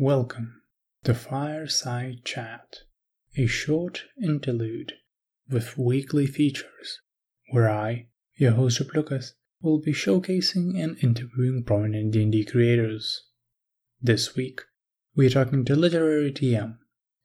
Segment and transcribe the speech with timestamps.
[0.00, 0.62] Welcome
[1.02, 2.82] to Fireside Chat,
[3.36, 4.92] a short interlude
[5.50, 7.00] with weekly features
[7.50, 8.06] where I,
[8.36, 13.24] your host Lucas, will be showcasing and interviewing prominent D&D creators.
[14.00, 14.60] This week,
[15.16, 16.78] we are talking to Literary DM,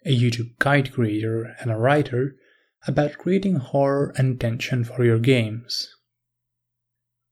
[0.03, 2.37] a YouTube guide creator and a writer
[2.87, 5.95] about creating horror and tension for your games.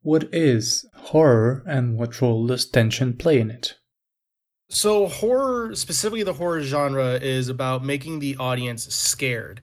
[0.04, 3.73] What is horror and what role does tension play in it?
[4.74, 9.62] So, horror, specifically the horror genre, is about making the audience scared.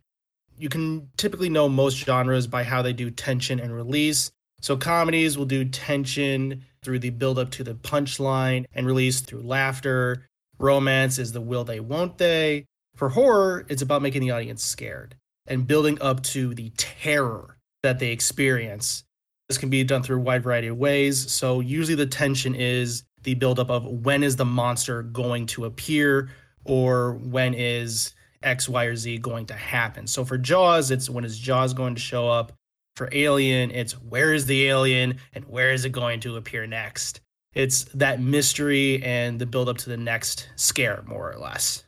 [0.58, 4.30] You can typically know most genres by how they do tension and release.
[4.60, 9.40] So, comedies will do tension through the build up to the punchline and release through
[9.40, 10.26] laughter.
[10.58, 12.66] Romance is the will they, won't they.
[12.94, 15.14] For horror, it's about making the audience scared
[15.46, 19.04] and building up to the terror that they experience.
[19.48, 21.32] This can be done through a wide variety of ways.
[21.32, 26.30] So, usually the tension is the buildup of when is the monster going to appear
[26.64, 30.06] or when is X, Y, or Z going to happen.
[30.06, 32.52] So for Jaws, it's when is Jaws going to show up.
[32.96, 37.20] For Alien, it's where is the alien and where is it going to appear next.
[37.54, 41.84] It's that mystery and the build up to the next scare, more or less.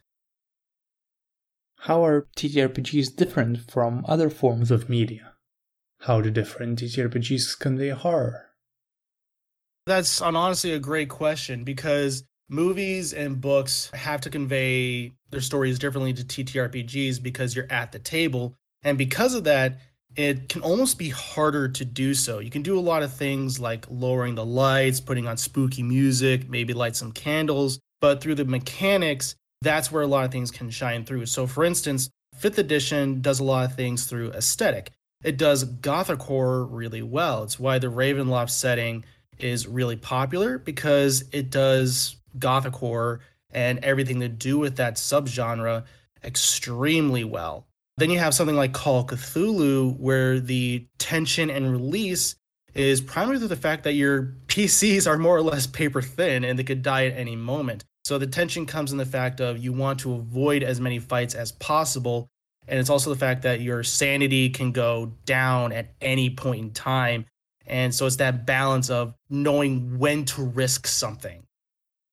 [1.81, 5.33] How are TTRPGs different from other forms of media?
[6.01, 8.50] How do different TTRPGs convey horror?
[9.87, 16.13] That's honestly a great question because movies and books have to convey their stories differently
[16.13, 18.55] to TTRPGs because you're at the table.
[18.83, 19.79] And because of that,
[20.17, 22.41] it can almost be harder to do so.
[22.41, 26.49] You can do a lot of things like lowering the lights, putting on spooky music,
[26.49, 30.71] maybe light some candles, but through the mechanics, that's where a lot of things can
[30.71, 31.27] shine through.
[31.27, 34.91] So, for instance, 5th edition does a lot of things through aesthetic.
[35.23, 37.45] It does gothic horror really well.
[37.45, 39.05] It's why the Ravenloft setting
[39.43, 43.21] is really popular because it does gothic horror
[43.53, 45.85] and everything to do with that subgenre
[46.23, 47.67] extremely well.
[47.97, 52.35] Then you have something like Call Cthulhu, where the tension and release
[52.75, 56.59] is primarily through the fact that your PCs are more or less paper thin and
[56.59, 57.85] they could die at any moment.
[58.05, 61.35] So the tension comes in the fact of you want to avoid as many fights
[61.35, 62.29] as possible.
[62.67, 66.71] And it's also the fact that your sanity can go down at any point in
[66.71, 67.27] time
[67.71, 71.45] and so it's that balance of knowing when to risk something.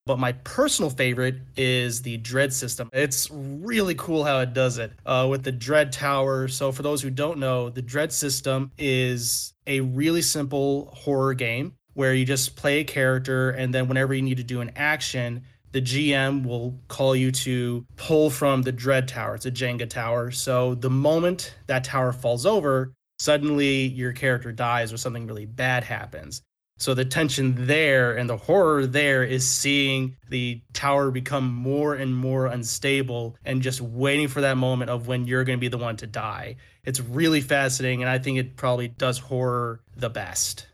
[0.06, 2.90] But my personal favorite is the Dread system.
[2.94, 6.48] It's really cool how it does it uh, with the Dread Tower.
[6.48, 11.74] So, for those who don't know, the Dread system is a really simple horror game
[11.94, 15.44] where you just play a character, and then whenever you need to do an action,
[15.74, 19.36] the GM will call you to pull from the Dread Tower.
[19.36, 20.32] It's a Jenga tower.
[20.32, 25.84] So, the moment that tower falls over, suddenly your character dies or something really bad
[25.84, 26.42] happens.
[26.80, 32.16] So the tension there and the horror there is seeing the tower become more and
[32.16, 35.78] more unstable and just waiting for that moment of when you're going to be the
[35.80, 36.58] one to die.
[36.84, 40.68] It's really fascinating and I think it probably does horror the best.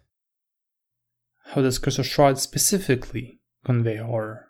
[1.45, 4.47] How does Curse of Strahd specifically convey horror?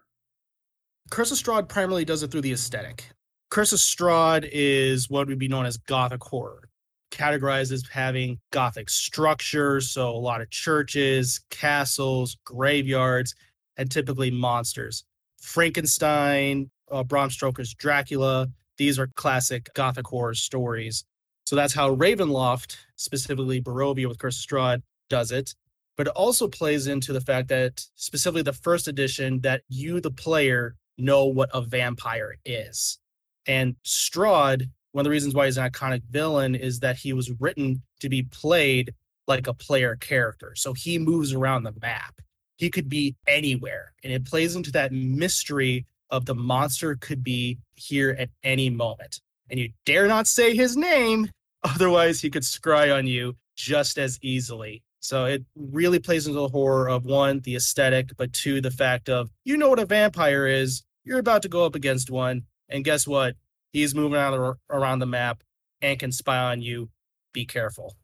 [1.12, 3.12] Curse of Strahd primarily does it through the aesthetic.
[3.52, 6.70] Curse of Strahd is what would be known as gothic horror
[7.13, 13.35] categorized as having Gothic structures, so a lot of churches, castles, graveyards,
[13.78, 15.06] and typically monsters.
[15.40, 18.47] Frankenstein, uh, Bram Stoker's Dracula,
[18.78, 21.06] these are classic Gothic horror stories.
[21.46, 25.53] So that's how Ravenloft, specifically Barovia with Curse of Strahd, does it.
[25.96, 30.09] But it also plays into the fact that, specifically the first edition, that you, the
[30.09, 32.97] player, know what a vampire is.
[33.46, 37.31] And Strahd one of the reasons why he's an iconic villain is that he was
[37.40, 38.94] written to be played
[39.28, 40.54] like a player character.
[40.56, 42.22] So he moves around the map.
[42.58, 43.94] He could be anywhere.
[44.03, 49.20] And it plays into that mystery of the monster could be here at any moment.
[49.50, 51.30] And you dare not say his name,
[51.64, 54.84] otherwise, he could scry on you just as easily.
[55.00, 59.09] So it really plays into the horror of one, the aesthetic, but two, the fact
[59.09, 60.84] of you know what a vampire is.
[61.03, 62.44] You're about to go up against one.
[62.70, 63.35] And guess what?
[63.73, 65.43] He's moving around around the map
[65.81, 66.91] and can spy on you.
[67.34, 67.97] Be careful.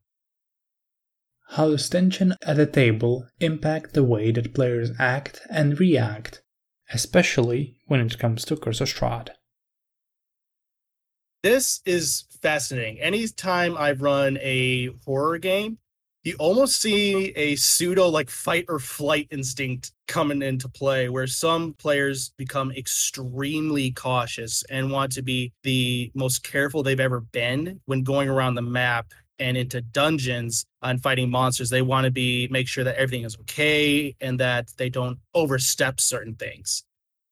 [1.51, 6.41] How does tension at a table impact the way that players act and react,
[6.91, 9.29] especially when it comes to Curse of Strahd?
[11.41, 12.99] This is fascinating.
[12.99, 15.77] Anytime I've run a horror game,
[16.23, 21.73] you almost see a pseudo like fight or flight instinct coming into play where some
[21.75, 28.03] players become extremely cautious and want to be the most careful they've ever been when
[28.03, 32.67] going around the map and into dungeons and fighting monsters they want to be make
[32.67, 36.83] sure that everything is okay and that they don't overstep certain things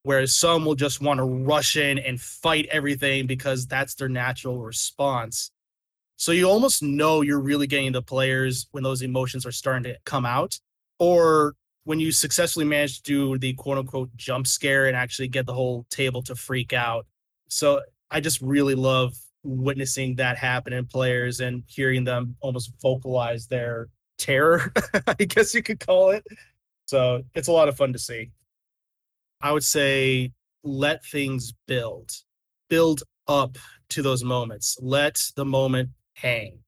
[0.08, 4.58] whereas some will just want to rush in and fight everything because that's their natural
[4.58, 5.52] response.
[6.16, 9.98] So you almost know you're really getting the players when those emotions are starting to
[10.06, 10.62] come out,
[10.98, 11.56] or
[11.88, 15.54] when you successfully manage to do the quote unquote jump scare and actually get the
[15.54, 17.06] whole table to freak out.
[17.48, 17.80] So
[18.12, 23.88] I just really love witnessing that happen in players and hearing them almost vocalize their
[24.18, 24.74] terror,
[25.08, 26.26] I guess you could call it.
[26.88, 28.32] So it's a lot of fun to see.
[29.40, 30.34] I would say
[30.66, 32.12] let things build,
[32.70, 33.58] build up
[33.92, 34.78] to those moments.
[34.82, 36.60] Let the moment hang.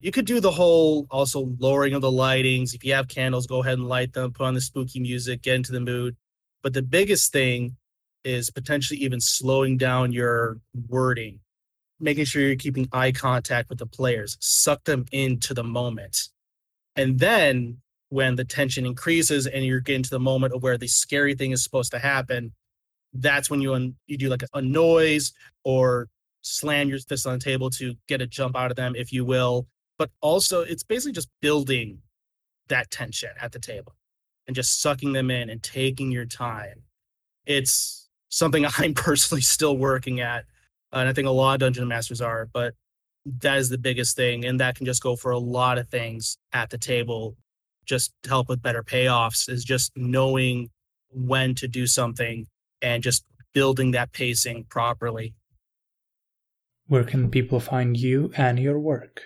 [0.00, 2.72] You could do the whole also lowering of the lightings.
[2.72, 5.56] If you have candles, go ahead and light them, put on the spooky music, get
[5.56, 6.16] into the mood.
[6.62, 7.76] But the biggest thing
[8.24, 11.40] is potentially even slowing down your wording,
[11.98, 16.28] making sure you're keeping eye contact with the players, suck them into the moment.
[16.94, 17.78] And then
[18.10, 21.52] when the tension increases and you're getting to the moment of where the scary thing
[21.52, 22.52] is supposed to happen,
[23.12, 25.32] that's when you un- you do like a, a noise
[25.64, 26.08] or
[26.42, 29.24] slam your fist on the table to get a jump out of them, if you
[29.24, 29.66] will.
[29.98, 31.98] But also, it's basically just building
[32.68, 33.94] that tension at the table
[34.46, 36.82] and just sucking them in and taking your time.
[37.46, 40.44] It's something I'm personally still working at.
[40.92, 42.74] And I think a lot of dungeon masters are, but
[43.40, 44.44] that is the biggest thing.
[44.44, 47.36] And that can just go for a lot of things at the table,
[47.84, 50.70] just to help with better payoffs, is just knowing
[51.10, 52.46] when to do something
[52.80, 55.34] and just building that pacing properly.
[56.86, 59.22] Where can people find you and your work?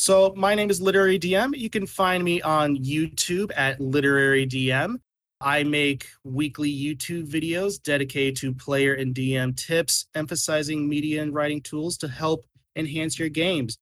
[0.00, 1.54] So, my name is Literary DM.
[1.54, 4.96] You can find me on YouTube at Literary DM.
[5.42, 11.60] I make weekly YouTube videos dedicated to player and DM tips, emphasizing media and writing
[11.60, 13.76] tools to help enhance your games.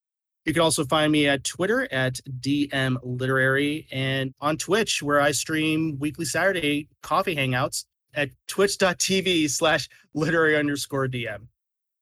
[0.44, 5.30] You can also find me at Twitter at DM Literary and on Twitch, where I
[5.30, 11.46] stream weekly Saturday coffee hangouts at twitch.tv slash literary underscore DM.